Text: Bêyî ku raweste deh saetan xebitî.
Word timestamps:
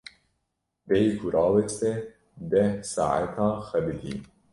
Bêyî 0.87 1.09
ku 1.19 1.27
raweste 1.33 1.93
deh 2.51 2.71
saetan 2.93 3.55
xebitî. 3.67 4.15